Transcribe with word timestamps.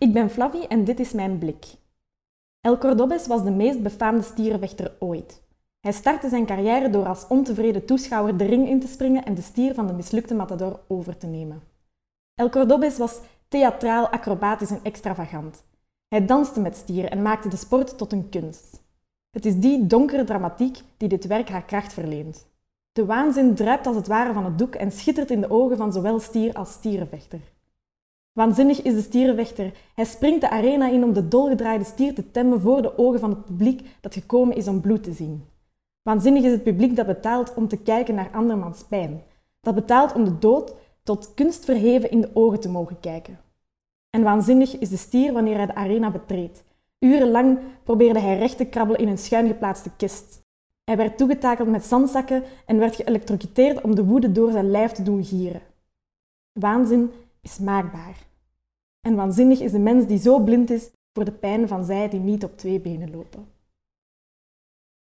Ik 0.00 0.12
ben 0.12 0.30
Flavie 0.30 0.66
en 0.66 0.84
dit 0.84 1.00
is 1.00 1.12
mijn 1.12 1.38
blik. 1.38 1.66
El 2.60 2.78
Cordobes 2.78 3.26
was 3.26 3.44
de 3.44 3.50
meest 3.50 3.82
befaamde 3.82 4.22
stierenvechter 4.22 4.96
ooit. 4.98 5.42
Hij 5.80 5.92
startte 5.92 6.28
zijn 6.28 6.46
carrière 6.46 6.90
door 6.90 7.06
als 7.06 7.26
ontevreden 7.28 7.84
toeschouwer 7.84 8.36
de 8.36 8.44
ring 8.44 8.68
in 8.68 8.80
te 8.80 8.86
springen 8.86 9.24
en 9.24 9.34
de 9.34 9.42
stier 9.42 9.74
van 9.74 9.86
de 9.86 9.92
mislukte 9.92 10.34
matador 10.34 10.80
over 10.88 11.16
te 11.16 11.26
nemen. 11.26 11.62
El 12.34 12.50
Cordobes 12.50 12.98
was 12.98 13.20
theatraal, 13.48 14.08
acrobatisch 14.08 14.70
en 14.70 14.80
extravagant. 14.82 15.64
Hij 16.08 16.26
danste 16.26 16.60
met 16.60 16.76
stieren 16.76 17.10
en 17.10 17.22
maakte 17.22 17.48
de 17.48 17.56
sport 17.56 17.98
tot 17.98 18.12
een 18.12 18.28
kunst. 18.28 18.82
Het 19.30 19.46
is 19.46 19.58
die 19.58 19.86
donkere 19.86 20.24
dramatiek 20.24 20.78
die 20.96 21.08
dit 21.08 21.26
werk 21.26 21.48
haar 21.48 21.64
kracht 21.64 21.92
verleent. 21.92 22.46
De 22.92 23.04
waanzin 23.04 23.54
druipt 23.54 23.86
als 23.86 23.96
het 23.96 24.06
ware 24.06 24.32
van 24.32 24.44
het 24.44 24.58
doek 24.58 24.74
en 24.74 24.92
schittert 24.92 25.30
in 25.30 25.40
de 25.40 25.50
ogen 25.50 25.76
van 25.76 25.92
zowel 25.92 26.18
stier 26.20 26.54
als 26.54 26.72
stierenvechter. 26.72 27.40
Waanzinnig 28.32 28.82
is 28.82 28.94
de 28.94 29.00
stierenvechter. 29.00 29.72
Hij 29.94 30.04
springt 30.04 30.40
de 30.40 30.50
arena 30.50 30.88
in 30.88 31.04
om 31.04 31.12
de 31.12 31.28
dolgedraaide 31.28 31.84
stier 31.84 32.14
te 32.14 32.30
temmen 32.30 32.60
voor 32.60 32.82
de 32.82 32.98
ogen 32.98 33.20
van 33.20 33.30
het 33.30 33.44
publiek 33.44 33.88
dat 34.00 34.14
gekomen 34.14 34.56
is 34.56 34.68
om 34.68 34.80
bloed 34.80 35.02
te 35.02 35.12
zien. 35.12 35.44
Waanzinnig 36.02 36.44
is 36.44 36.52
het 36.52 36.62
publiek 36.62 36.96
dat 36.96 37.06
betaalt 37.06 37.54
om 37.54 37.68
te 37.68 37.76
kijken 37.76 38.14
naar 38.14 38.30
andermans 38.32 38.84
pijn. 38.84 39.22
Dat 39.60 39.74
betaalt 39.74 40.12
om 40.12 40.24
de 40.24 40.38
dood 40.38 40.74
tot 41.02 41.34
kunst 41.34 41.64
verheven 41.64 42.10
in 42.10 42.20
de 42.20 42.30
ogen 42.32 42.60
te 42.60 42.68
mogen 42.68 43.00
kijken. 43.00 43.38
En 44.10 44.22
waanzinnig 44.22 44.78
is 44.78 44.88
de 44.88 44.96
stier 44.96 45.32
wanneer 45.32 45.56
hij 45.56 45.66
de 45.66 45.74
arena 45.74 46.10
betreedt. 46.10 46.64
Urenlang 46.98 47.58
probeerde 47.84 48.20
hij 48.20 48.38
recht 48.38 48.56
te 48.56 48.64
krabbelen 48.64 49.00
in 49.00 49.08
een 49.08 49.18
schuin 49.18 49.46
geplaatste 49.46 49.90
kist. 49.96 50.42
Hij 50.84 50.96
werd 50.96 51.18
toegetakeld 51.18 51.68
met 51.68 51.84
zandzakken 51.84 52.42
en 52.66 52.78
werd 52.78 52.96
geëlektrocuteerd 52.96 53.80
om 53.80 53.94
de 53.94 54.04
woede 54.04 54.32
door 54.32 54.50
zijn 54.50 54.70
lijf 54.70 54.92
te 54.92 55.02
doen 55.02 55.24
gieren. 55.24 55.62
Waanzin 56.52 57.10
is 57.40 57.58
maakbaar. 57.58 58.26
En 59.00 59.14
waanzinnig 59.14 59.60
is 59.60 59.72
de 59.72 59.78
mens 59.78 60.06
die 60.06 60.18
zo 60.18 60.40
blind 60.40 60.70
is 60.70 60.90
voor 61.12 61.24
de 61.24 61.32
pijn 61.32 61.68
van 61.68 61.84
zij 61.84 62.08
die 62.08 62.20
niet 62.20 62.44
op 62.44 62.56
twee 62.56 62.80
benen 62.80 63.10
lopen. 63.10 63.46